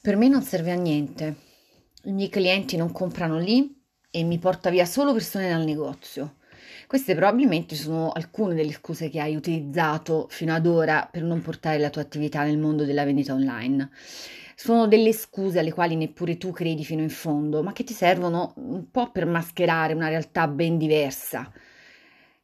Per 0.00 0.16
me 0.16 0.28
non 0.28 0.42
serve 0.42 0.70
a 0.70 0.76
niente. 0.76 1.36
I 2.04 2.12
miei 2.12 2.28
clienti 2.28 2.76
non 2.76 2.92
comprano 2.92 3.38
lì 3.38 3.76
e 4.10 4.22
mi 4.22 4.38
porta 4.38 4.70
via 4.70 4.84
solo 4.84 5.12
persone 5.12 5.48
dal 5.48 5.64
negozio. 5.64 6.36
Queste 6.86 7.14
probabilmente 7.14 7.74
sono 7.74 8.12
alcune 8.12 8.54
delle 8.54 8.72
scuse 8.72 9.10
che 9.10 9.20
hai 9.20 9.34
utilizzato 9.34 10.26
fino 10.30 10.54
ad 10.54 10.66
ora 10.66 11.08
per 11.10 11.22
non 11.22 11.42
portare 11.42 11.78
la 11.78 11.90
tua 11.90 12.02
attività 12.02 12.44
nel 12.44 12.58
mondo 12.58 12.84
della 12.84 13.04
vendita 13.04 13.34
online. 13.34 13.90
Sono 14.54 14.86
delle 14.86 15.12
scuse 15.12 15.58
alle 15.58 15.72
quali 15.72 15.96
neppure 15.96 16.38
tu 16.38 16.52
credi 16.52 16.84
fino 16.84 17.02
in 17.02 17.10
fondo, 17.10 17.62
ma 17.64 17.72
che 17.72 17.84
ti 17.84 17.92
servono 17.92 18.54
un 18.56 18.90
po' 18.90 19.10
per 19.10 19.26
mascherare 19.26 19.94
una 19.94 20.08
realtà 20.08 20.46
ben 20.46 20.78
diversa. 20.78 21.52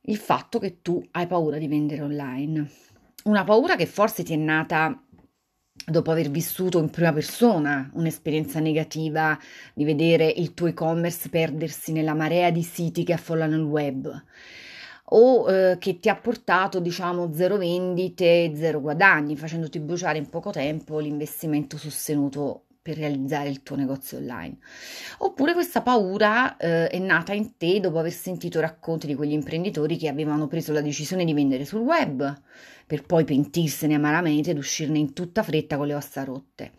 Il 0.02 0.16
fatto 0.16 0.58
che 0.58 0.82
tu 0.82 1.02
hai 1.12 1.26
paura 1.26 1.56
di 1.58 1.68
vendere 1.68 2.02
online. 2.02 2.68
Una 3.24 3.44
paura 3.44 3.76
che 3.76 3.86
forse 3.86 4.22
ti 4.24 4.32
è 4.32 4.36
nata 4.36 5.03
dopo 5.86 6.12
aver 6.12 6.30
vissuto 6.30 6.78
in 6.78 6.88
prima 6.88 7.12
persona 7.12 7.90
un'esperienza 7.94 8.60
negativa 8.60 9.38
di 9.74 9.84
vedere 9.84 10.26
il 10.28 10.54
tuo 10.54 10.68
e-commerce 10.68 11.28
perdersi 11.28 11.92
nella 11.92 12.14
marea 12.14 12.50
di 12.50 12.62
siti 12.62 13.02
che 13.02 13.12
affollano 13.12 13.56
il 13.56 13.62
web 13.62 14.24
o 15.06 15.50
eh, 15.50 15.76
che 15.78 15.98
ti 15.98 16.08
ha 16.08 16.16
portato 16.16 16.80
diciamo 16.80 17.32
zero 17.32 17.56
vendite, 17.56 18.52
zero 18.54 18.80
guadagni, 18.80 19.36
facendoti 19.36 19.78
bruciare 19.80 20.18
in 20.18 20.28
poco 20.28 20.50
tempo 20.50 20.98
l'investimento 20.98 21.76
sostenuto 21.76 22.63
per 22.84 22.98
realizzare 22.98 23.48
il 23.48 23.62
tuo 23.62 23.76
negozio 23.76 24.18
online. 24.18 24.58
Oppure 25.20 25.54
questa 25.54 25.80
paura 25.80 26.58
eh, 26.58 26.88
è 26.88 26.98
nata 26.98 27.32
in 27.32 27.56
te 27.56 27.80
dopo 27.80 27.98
aver 27.98 28.12
sentito 28.12 28.60
racconti 28.60 29.06
di 29.06 29.14
quegli 29.14 29.32
imprenditori 29.32 29.96
che 29.96 30.06
avevano 30.06 30.48
preso 30.48 30.70
la 30.70 30.82
decisione 30.82 31.24
di 31.24 31.32
vendere 31.32 31.64
sul 31.64 31.80
web, 31.80 32.42
per 32.86 33.04
poi 33.04 33.24
pentirsene 33.24 33.94
amaramente 33.94 34.50
ed 34.50 34.58
uscirne 34.58 34.98
in 34.98 35.14
tutta 35.14 35.42
fretta 35.42 35.78
con 35.78 35.86
le 35.86 35.94
ossa 35.94 36.24
rotte. 36.24 36.72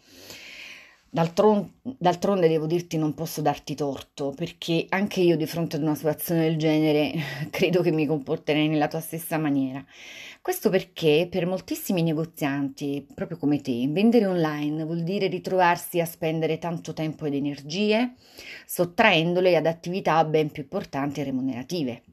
D'altron- 1.09 1.71
d'altronde 1.81 2.47
devo 2.47 2.67
dirti 2.67 2.97
non 2.97 3.15
posso 3.15 3.41
darti 3.41 3.73
torto, 3.73 4.31
perché 4.35 4.85
anche 4.89 5.21
io 5.21 5.35
di 5.35 5.47
fronte 5.47 5.77
ad 5.77 5.81
una 5.81 5.95
situazione 5.95 6.41
del 6.41 6.57
genere 6.57 7.13
credo 7.49 7.81
che 7.81 7.91
mi 7.91 8.05
comporterei 8.05 8.67
nella 8.67 8.87
tua 8.87 8.99
stessa 8.99 9.39
maniera. 9.39 9.83
Questo 10.45 10.69
perché 10.69 11.27
per 11.27 11.47
moltissimi 11.47 12.03
negozianti, 12.03 13.03
proprio 13.15 13.35
come 13.35 13.61
te, 13.61 13.87
vendere 13.89 14.27
online 14.27 14.83
vuol 14.83 15.01
dire 15.01 15.25
ritrovarsi 15.25 15.99
a 15.99 16.05
spendere 16.05 16.59
tanto 16.59 16.93
tempo 16.93 17.25
ed 17.25 17.33
energie, 17.33 18.13
sottraendole 18.63 19.55
ad 19.55 19.65
attività 19.65 20.23
ben 20.23 20.51
più 20.51 20.61
importanti 20.61 21.19
e 21.19 21.23
remunerative. 21.23 22.03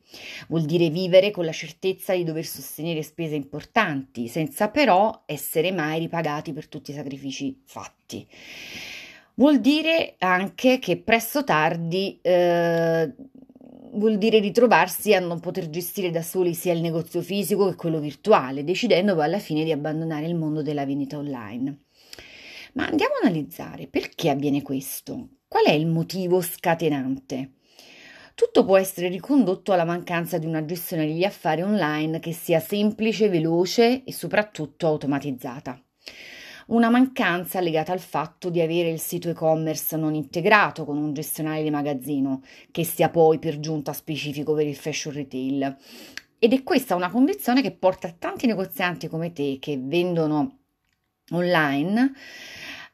Vuol 0.49 0.65
dire 0.65 0.89
vivere 0.89 1.31
con 1.31 1.45
la 1.45 1.53
certezza 1.53 2.15
di 2.15 2.25
dover 2.25 2.47
sostenere 2.47 3.03
spese 3.03 3.35
importanti, 3.35 4.29
senza 4.29 4.71
però 4.71 5.25
essere 5.27 5.71
mai 5.71 5.99
ripagati 5.99 6.55
per 6.55 6.69
tutti 6.69 6.91
i 6.91 6.95
sacrifici 6.95 7.61
fatti. 7.67 8.27
Vuol 9.35 9.61
dire 9.61 10.15
anche 10.21 10.79
che 10.79 10.97
presto 10.97 11.45
tardi 11.45 12.19
eh, 12.23 13.13
vuol 13.93 14.19
dire 14.19 14.39
ritrovarsi 14.39 15.15
a 15.15 15.21
non 15.21 15.41
poter 15.41 15.69
gestire 15.69 16.11
da 16.11 16.23
soli 16.23 16.55
sia 16.55 16.73
il 16.73 16.81
negozio 16.81 17.21
fisico 17.21 17.69
che 17.69 17.77
quello 17.77 17.99
virtuale, 17.99 18.65
decidendo 18.65 19.15
poi 19.15 19.25
alla 19.25 19.39
fine 19.39 19.65
di 19.65 19.73
abbandonare 19.73 20.27
il 20.27 20.35
mondo 20.35 20.63
della 20.63 20.87
vendita 20.87 21.19
online. 21.19 21.85
Ma 22.75 22.87
andiamo 22.87 23.15
a 23.15 23.27
analizzare 23.27 23.87
perché 23.87 24.31
avviene 24.31 24.63
questo. 24.63 25.29
Qual 25.47 25.67
è 25.67 25.73
il 25.73 25.87
motivo 25.87 26.41
scatenante? 26.41 27.53
Tutto 28.35 28.65
può 28.65 28.79
essere 28.79 29.09
ricondotto 29.09 29.73
alla 29.73 29.85
mancanza 29.85 30.39
di 30.39 30.47
una 30.47 30.65
gestione 30.65 31.07
degli 31.07 31.25
affari 31.25 31.61
online 31.61 32.19
che 32.19 32.33
sia 32.33 32.61
semplice, 32.61 33.29
veloce 33.29 34.05
e 34.05 34.13
soprattutto 34.13 34.87
automatizzata 34.87 35.79
una 36.69 36.91
mancanza 36.91 37.61
legata 37.61 37.93
al 37.93 38.01
fatto 38.01 38.51
di 38.51 38.61
avere 38.61 38.91
il 38.91 39.01
sito 39.01 39.29
e-commerce 39.29 39.97
non 39.97 40.15
integrato 40.15 40.85
con 40.85 40.97
un 40.97 41.13
gestionale 41.13 41.63
di 41.63 41.71
magazzino, 41.71 42.43
che 42.71 42.85
sia 42.85 43.09
poi 43.09 43.39
per 43.39 43.61
giunta 43.61 43.93
specifico 43.93 44.55
per 44.55 44.67
il 44.67 44.77
fashion 44.77 45.15
retail. 45.15 45.77
Ed 46.39 46.53
è 46.53 46.63
questa 46.63 46.95
una 46.97 47.11
condizione 47.11 47.63
che 47.63 47.71
porta 47.71 48.13
tanti 48.19 48.47
negozianti 48.47 49.09
come 49.09 49.33
te 49.33 49.59
che 49.61 49.79
vendono 49.81 50.59
online 51.31 52.13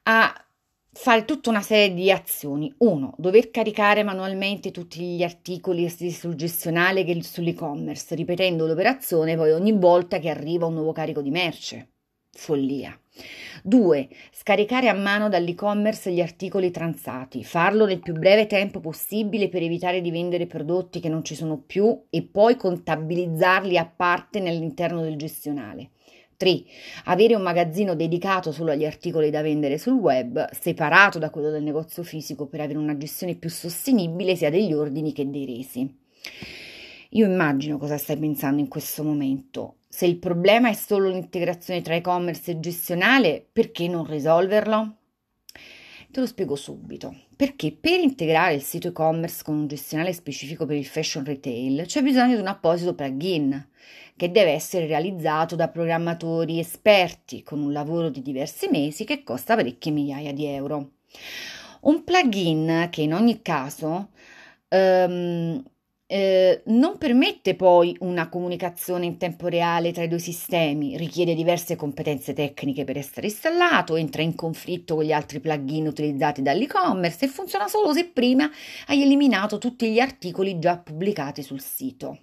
a 0.03 0.45
fare 0.91 1.25
tutta 1.25 1.51
una 1.51 1.63
serie 1.63 1.95
di 1.95 2.11
azioni. 2.11 2.75
Uno, 2.79 3.15
dover 3.19 3.51
caricare 3.51 4.03
manualmente 4.03 4.71
tutti 4.71 5.01
gli 5.01 5.23
articoli 5.23 5.89
sul 5.89 6.35
gestionale 6.35 7.05
che 7.05 7.23
sull'e-commerce, 7.23 8.15
ripetendo 8.15 8.67
l'operazione 8.67 9.37
poi 9.37 9.53
ogni 9.53 9.73
volta 9.73 10.19
che 10.19 10.29
arriva 10.29 10.67
un 10.67 10.75
nuovo 10.75 10.93
carico 10.93 11.23
di 11.23 11.31
merce. 11.31 11.89
Follia. 12.31 12.99
2. 13.65 14.09
Scaricare 14.31 14.89
a 14.89 14.95
mano 14.95 15.29
dall'e-commerce 15.29 16.13
gli 16.13 16.21
articoli 16.21 16.71
transati, 16.71 17.43
farlo 17.43 17.85
nel 17.85 18.01
più 18.01 18.13
breve 18.13 18.47
tempo 18.47 18.81
possibile 18.81 19.49
per 19.49 19.63
evitare 19.63 20.01
di 20.01 20.11
vendere 20.11 20.47
prodotti 20.47 21.01
che 21.01 21.09
non 21.09 21.25
ci 21.25 21.35
sono 21.35 21.59
più 21.59 22.05
e 22.11 22.23
poi 22.23 22.57
contabilizzarli 22.57 23.77
a 23.77 23.87
parte 23.87 24.39
all'interno 24.39 25.03
del 25.03 25.17
gestionale. 25.17 25.91
3. 26.37 26.63
Avere 27.07 27.35
un 27.35 27.43
magazzino 27.43 27.97
dedicato 27.97 28.53
solo 28.53 28.71
agli 28.71 28.87
articoli 28.87 29.29
da 29.29 29.43
vendere 29.43 29.77
sul 29.77 29.95
web, 29.95 30.49
separato 30.53 31.19
da 31.19 31.31
quello 31.31 31.51
del 31.51 31.65
negozio 31.65 32.05
fisico 32.05 32.47
per 32.47 32.61
avere 32.61 32.79
una 32.79 32.97
gestione 32.97 33.35
più 33.35 33.51
sostenibile 33.51 34.37
sia 34.37 34.49
degli 34.49 34.73
ordini 34.73 35.13
che 35.13 35.29
dei 35.29 35.45
resi. 35.45 35.93
Io 37.11 37.27
immagino 37.27 37.77
cosa 37.77 37.99
stai 37.99 38.19
pensando 38.19 38.61
in 38.61 38.69
questo 38.69 39.03
momento. 39.03 39.78
Se 39.91 40.05
il 40.05 40.19
problema 40.19 40.69
è 40.69 40.75
solo 40.75 41.09
l'integrazione 41.09 41.81
tra 41.81 41.95
e-commerce 41.95 42.51
e 42.51 42.61
gestionale, 42.61 43.47
perché 43.51 43.89
non 43.89 44.05
risolverlo? 44.05 44.97
Te 46.11 46.21
lo 46.21 46.27
spiego 46.27 46.57
subito. 46.57 47.15
Perché 47.35 47.73
per 47.73 47.99
integrare 47.99 48.55
il 48.55 48.63
sito 48.63 48.89
e-commerce 48.89 49.43
con 49.43 49.57
un 49.57 49.67
gestionale 49.67 50.13
specifico 50.13 50.67
per 50.67 50.77
il 50.77 50.85
fashion 50.85 51.25
retail 51.25 51.87
c'è 51.87 52.03
bisogno 52.03 52.35
di 52.35 52.41
un 52.41 52.47
apposito 52.47 52.95
plugin 52.95 53.69
che 54.15 54.31
deve 54.31 54.51
essere 54.51 54.87
realizzato 54.87 55.55
da 55.57 55.69
programmatori 55.69 56.59
esperti 56.59 57.43
con 57.43 57.61
un 57.61 57.73
lavoro 57.73 58.11
di 58.11 58.21
diversi 58.21 58.69
mesi 58.69 59.05
che 59.05 59.23
costa 59.23 59.55
parecchie 59.55 59.93
migliaia 59.93 60.33
di 60.33 60.45
euro. 60.47 60.93
Un 61.83 62.05
plugin 62.05 62.89
che 62.91 63.03
in 63.03 63.15
ogni 63.15 63.41
caso 63.41 64.11
um, 64.69 65.63
eh, 66.11 66.63
non 66.67 66.97
permette 66.97 67.55
poi 67.55 67.95
una 68.01 68.31
comunicazione 68.31 69.05
in 69.05 69.19
tempo 69.19 69.47
reale 69.47 69.93
tra 69.93 70.05
i 70.05 70.09
due 70.09 70.19
sistemi, 70.19 70.97
richiede 70.97 71.35
diverse 71.35 71.77
competenze 71.77 72.33
tecniche 72.33 72.85
per 72.85 72.97
essere 72.97 73.27
installato, 73.27 73.95
entra 73.95 74.23
in 74.23 74.35
conflitto 74.35 74.95
con 74.95 75.05
gli 75.05 75.13
altri 75.13 75.39
plugin 75.39 75.87
utilizzati 75.87 76.41
dall'e-commerce 76.41 77.27
e 77.27 77.29
funziona 77.29 77.69
solo 77.69 77.93
se 77.93 78.07
prima 78.07 78.51
hai 78.87 79.03
eliminato 79.03 79.59
tutti 79.59 79.91
gli 79.91 80.01
articoli 80.01 80.59
già 80.59 80.79
pubblicati 80.79 81.43
sul 81.43 81.61
sito. 81.61 82.19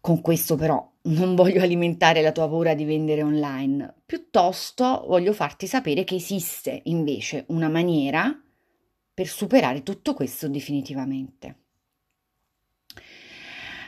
Con 0.00 0.20
questo 0.20 0.56
però 0.56 0.90
non 1.02 1.36
voglio 1.36 1.62
alimentare 1.62 2.20
la 2.20 2.32
tua 2.32 2.48
paura 2.48 2.74
di 2.74 2.84
vendere 2.84 3.22
online, 3.22 3.94
piuttosto 4.04 5.04
voglio 5.06 5.32
farti 5.32 5.68
sapere 5.68 6.02
che 6.02 6.16
esiste 6.16 6.80
invece 6.86 7.44
una 7.48 7.68
maniera 7.68 8.36
per 9.14 9.28
superare 9.28 9.82
tutto 9.82 10.12
questo 10.12 10.48
definitivamente. 10.48 11.60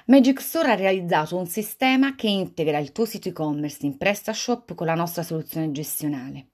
Magic 0.07 0.41
Store 0.41 0.71
ha 0.71 0.77
realizzato 0.77 1.37
un 1.37 1.47
sistema 1.47 2.15
che 2.15 2.29
integra 2.29 2.79
il 2.79 2.93
tuo 2.93 3.05
sito 3.05 3.29
e-commerce 3.29 3.85
in 3.85 3.97
PrestaShop 3.97 4.75
con 4.75 4.87
la 4.87 4.95
nostra 4.95 5.25
soluzione 5.25 5.73
gestionale. 5.73 6.53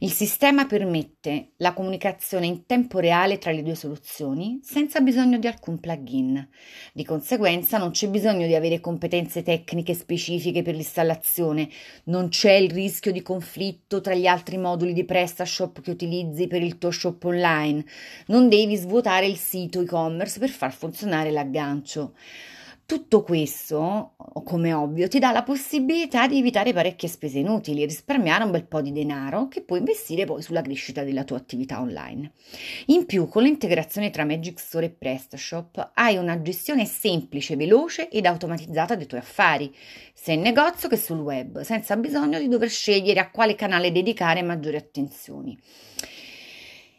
Il 0.00 0.12
sistema 0.12 0.66
permette 0.66 1.52
la 1.58 1.72
comunicazione 1.72 2.46
in 2.46 2.66
tempo 2.66 2.98
reale 2.98 3.38
tra 3.38 3.52
le 3.52 3.62
due 3.62 3.74
soluzioni 3.74 4.60
senza 4.62 5.00
bisogno 5.00 5.38
di 5.38 5.46
alcun 5.46 5.78
plugin. 5.78 6.48
Di 6.92 7.04
conseguenza 7.04 7.78
non 7.78 7.90
c'è 7.90 8.08
bisogno 8.08 8.46
di 8.46 8.54
avere 8.54 8.80
competenze 8.80 9.42
tecniche 9.42 9.94
specifiche 9.94 10.62
per 10.62 10.74
l'installazione, 10.74 11.68
non 12.04 12.28
c'è 12.28 12.52
il 12.52 12.70
rischio 12.70 13.12
di 13.12 13.22
conflitto 13.22 14.00
tra 14.00 14.14
gli 14.14 14.26
altri 14.26 14.58
moduli 14.58 14.92
di 14.92 15.04
PrestaShop 15.04 15.80
che 15.80 15.90
utilizzi 15.90 16.46
per 16.46 16.62
il 16.62 16.78
tuo 16.78 16.90
shop 16.90 17.24
online, 17.24 17.84
non 18.26 18.48
devi 18.48 18.76
svuotare 18.76 19.26
il 19.26 19.36
sito 19.36 19.80
e-commerce 19.80 20.38
per 20.38 20.50
far 20.50 20.72
funzionare 20.72 21.30
l'aggancio. 21.30 22.14
Tutto 22.86 23.22
questo, 23.22 24.13
come 24.42 24.72
ovvio, 24.72 25.06
ti 25.06 25.18
dà 25.18 25.30
la 25.30 25.42
possibilità 25.44 26.26
di 26.26 26.38
evitare 26.38 26.72
parecchie 26.72 27.08
spese 27.08 27.38
inutili 27.38 27.82
e 27.82 27.86
risparmiare 27.86 28.42
un 28.42 28.50
bel 28.50 28.66
po' 28.66 28.80
di 28.80 28.90
denaro 28.90 29.48
che 29.48 29.62
puoi 29.62 29.78
investire 29.78 30.24
poi 30.24 30.42
sulla 30.42 30.62
crescita 30.62 31.04
della 31.04 31.24
tua 31.24 31.36
attività 31.36 31.80
online. 31.80 32.32
In 32.86 33.06
più, 33.06 33.28
con 33.28 33.44
l'integrazione 33.44 34.10
tra 34.10 34.24
Magic 34.24 34.58
Store 34.58 34.86
e 34.86 34.90
PrestaShop 34.90 35.92
hai 35.94 36.16
una 36.16 36.42
gestione 36.42 36.84
semplice, 36.84 37.56
veloce 37.56 38.08
ed 38.08 38.26
automatizzata 38.26 38.96
dei 38.96 39.06
tuoi 39.06 39.20
affari, 39.20 39.72
sia 40.12 40.34
in 40.34 40.40
negozio 40.40 40.88
che 40.88 40.96
sul 40.96 41.20
web, 41.20 41.60
senza 41.60 41.96
bisogno 41.96 42.38
di 42.38 42.48
dover 42.48 42.70
scegliere 42.70 43.20
a 43.20 43.30
quale 43.30 43.54
canale 43.54 43.92
dedicare 43.92 44.42
maggiori 44.42 44.76
attenzioni. 44.76 45.56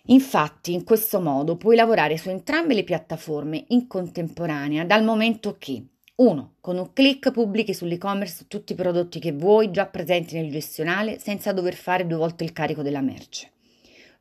Infatti, 0.08 0.74
in 0.74 0.84
questo 0.84 1.20
modo 1.20 1.58
puoi 1.58 1.76
lavorare 1.76 2.18
su 2.18 2.30
entrambe 2.30 2.76
le 2.76 2.84
piattaforme 2.84 3.66
in 3.70 3.88
contemporanea, 3.88 4.86
dal 4.86 5.04
momento 5.04 5.56
che 5.58 5.84
1. 6.18 6.54
Con 6.62 6.78
un 6.78 6.94
clic 6.94 7.30
pubblichi 7.32 7.74
sull'e-commerce 7.74 8.46
tutti 8.48 8.72
i 8.72 8.76
prodotti 8.76 9.20
che 9.20 9.34
vuoi 9.34 9.70
già 9.70 9.86
presenti 9.86 10.36
nel 10.36 10.50
gestionale 10.50 11.20
senza 11.20 11.52
dover 11.52 11.74
fare 11.74 12.08
due 12.08 12.16
volte 12.16 12.46
il 12.46 12.54
carico 12.54 12.82
della 12.82 13.02
merce. 13.02 13.52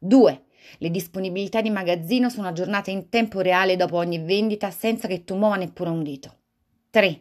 2. 0.01 0.43
Le 0.79 0.91
disponibilità 0.91 1.61
di 1.61 1.71
magazzino 1.71 2.29
sono 2.29 2.49
aggiornate 2.49 2.91
in 2.91 3.09
tempo 3.11 3.41
reale 3.41 3.77
dopo 3.77 3.97
ogni 3.97 4.19
vendita 4.19 4.73
senza 4.73 5.07
che 5.07 5.23
tu 5.23 5.37
muova 5.37 5.55
neppure 5.55 5.91
un 5.91 6.03
dito. 6.03 6.39
3. 6.91 7.21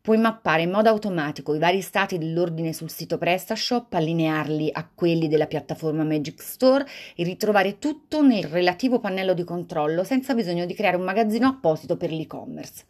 Puoi 0.00 0.16
mappare 0.16 0.62
in 0.62 0.70
modo 0.70 0.88
automatico 0.88 1.54
i 1.54 1.58
vari 1.58 1.80
stati 1.82 2.16
dell'ordine 2.16 2.72
sul 2.72 2.88
sito 2.88 3.18
PrestaShop, 3.18 3.92
allinearli 3.92 4.70
a 4.72 4.88
quelli 4.94 5.28
della 5.28 5.46
piattaforma 5.46 6.04
Magic 6.04 6.40
Store 6.40 6.86
e 7.14 7.24
ritrovare 7.24 7.78
tutto 7.78 8.22
nel 8.22 8.44
relativo 8.44 9.00
pannello 9.00 9.34
di 9.34 9.44
controllo 9.44 10.04
senza 10.04 10.34
bisogno 10.34 10.64
di 10.64 10.74
creare 10.74 10.96
un 10.96 11.02
magazzino 11.02 11.48
apposito 11.48 11.96
per 11.96 12.12
l'e-commerce. 12.12 12.84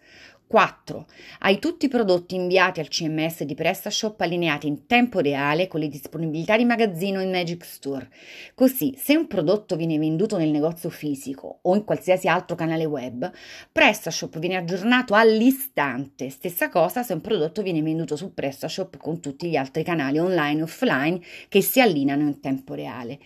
4. 0.49 1.07
Hai 1.41 1.59
tutti 1.59 1.87
i 1.87 1.89
prodotti 1.89 2.37
inviati 2.37 2.79
al 2.79 2.87
CMS 2.87 3.43
di 3.43 3.57
PrestaShop 3.57 4.21
allineati 4.21 4.69
in 4.69 4.87
tempo 4.87 5.19
reale 5.19 5.67
con 5.67 5.81
le 5.81 5.89
disponibilità 5.89 6.57
di 6.57 6.65
magazzino 6.65 7.21
in 7.21 7.31
Magic 7.31 7.65
Store. 7.65 8.09
Così, 8.55 8.95
se 8.97 9.17
un 9.17 9.27
prodotto 9.27 9.75
viene 9.75 9.99
venduto 9.99 10.39
nel 10.39 10.51
negozio 10.51 10.89
fisico 10.89 11.59
o 11.63 11.75
in 11.75 11.85
qualsiasi 11.85 12.29
altro 12.29 12.55
canale 12.55 12.85
web, 12.85 13.29
PrestaShop 13.73 14.39
viene 14.39 14.57
aggiornato 14.57 15.15
all'istante. 15.15 16.31
Stessa 16.31 16.69
cosa 16.69 17.03
se 17.03 17.13
un 17.13 17.21
prodotto 17.21 17.63
viene 17.63 17.83
venduto 17.83 18.15
su 18.15 18.33
PrestaShop 18.33 18.99
con 18.99 19.21
tutti 19.21 19.49
gli 19.49 19.57
altri 19.57 19.83
canali 19.83 20.19
online 20.19 20.61
e 20.61 20.63
offline 20.63 21.21
che 21.49 21.61
si 21.61 21.81
allineano 21.81 22.23
in 22.23 22.39
tempo 22.39 22.75
reale. 22.75 23.19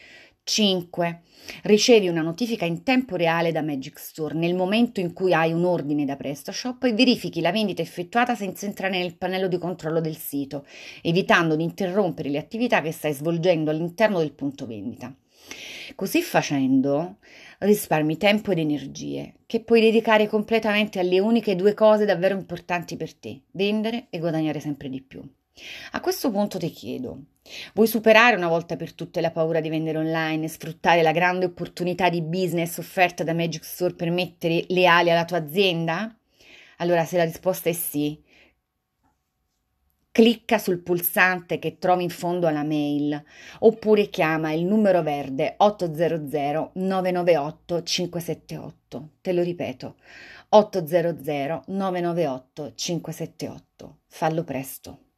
5. 0.51 1.21
Ricevi 1.63 2.09
una 2.09 2.23
notifica 2.23 2.65
in 2.65 2.83
tempo 2.83 3.15
reale 3.15 3.53
da 3.53 3.63
Magic 3.63 4.01
Store 4.01 4.35
nel 4.35 4.57
momento 4.57 4.99
in 4.99 5.13
cui 5.13 5.33
hai 5.33 5.53
un 5.53 5.65
ordine 5.65 6.05
da 6.05 6.17
PrestaShop 6.17 6.83
e 6.83 6.93
verifichi 6.93 7.41
la 7.41 7.53
vendita 7.53 7.83
effettuata 7.83 8.35
senza 8.35 8.67
entrare 8.67 8.99
nel 8.99 9.17
pannello 9.17 9.47
di 9.47 9.59
controllo 9.59 10.01
del 10.01 10.17
sito, 10.17 10.67
evitando 11.03 11.55
di 11.55 11.63
interrompere 11.63 12.31
le 12.31 12.39
attività 12.39 12.83
che 12.83 12.91
stai 12.91 13.13
svolgendo 13.13 13.71
all'interno 13.71 14.19
del 14.19 14.33
punto 14.33 14.67
vendita. 14.67 15.15
Così 15.95 16.21
facendo 16.21 17.19
risparmi 17.61 18.17
tempo 18.17 18.51
ed 18.51 18.59
energie 18.59 19.35
che 19.47 19.61
puoi 19.61 19.81
dedicare 19.81 20.27
completamente 20.27 20.99
alle 20.99 21.21
uniche 21.21 21.55
due 21.55 21.75
cose 21.75 22.05
davvero 22.05 22.35
importanti 22.35 22.97
per 22.97 23.15
te, 23.15 23.43
vendere 23.53 24.09
e 24.11 24.19
guadagnare 24.19 24.59
sempre 24.59 24.89
di 24.89 25.01
più. 25.01 25.23
A 25.93 26.01
questo 26.01 26.31
punto 26.31 26.59
ti 26.59 26.71
chiedo, 26.71 27.25
vuoi 27.75 27.87
superare 27.87 28.37
una 28.37 28.49
volta 28.49 28.77
per 28.77 28.95
tutte 28.95 29.21
la 29.21 29.31
paura 29.31 29.61
di 29.61 29.69
vendere 29.69 29.99
online 29.99 30.45
e 30.45 30.49
sfruttare 30.49 31.03
la 31.03 31.13
grande 31.13 31.47
opportunità 31.47 32.09
di 32.09 32.23
business 32.23 32.79
offerta 32.79 33.25
da 33.25 33.35
Magic 33.35 33.65
Store 33.65 33.95
per 33.95 34.11
mettere 34.11 34.65
le 34.69 34.87
ali 34.87 35.11
alla 35.11 35.25
tua 35.25 35.39
azienda? 35.39 36.17
Allora, 36.79 37.05
se 37.05 37.17
la 37.17 37.25
risposta 37.25 37.69
è 37.69 37.73
sì, 37.73 38.23
clicca 40.13 40.59
sul 40.59 40.81
pulsante 40.81 41.59
che 41.59 41.79
trovi 41.79 42.05
in 42.05 42.11
fondo 42.11 42.47
alla 42.47 42.65
mail 42.65 43.23
oppure 43.61 44.09
chiama 44.09 44.53
il 44.53 44.65
numero 44.65 45.03
verde 45.03 45.55
800 45.59 46.71
998 46.75 47.83
578. 47.83 49.11
Te 49.21 49.33
lo 49.33 49.43
ripeto, 49.43 49.97
800 50.51 51.65
998 51.67 52.73
578. 52.75 53.99
Fallo 54.07 54.45
presto. 54.45 55.10